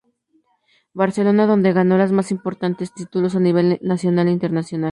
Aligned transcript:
Barcelona, 0.95 1.45
donde 1.45 1.73
ganó 1.73 1.95
los 1.95 2.11
más 2.11 2.31
importantes 2.31 2.91
títulos 2.91 3.35
a 3.35 3.39
nivel 3.39 3.77
nacional 3.83 4.29
e 4.29 4.31
internacional. 4.31 4.89